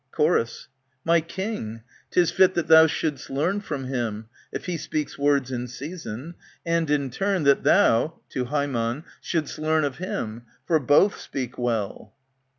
[0.17, 0.43] C/?or»
[1.05, 1.83] My king!
[2.09, 6.33] 'tis fit that thou should'st learn from him, If he speaks words in season;
[6.65, 7.43] and, in turn.
[7.43, 12.15] That thou {To Hjemon) should'st learn of him, for both speak well.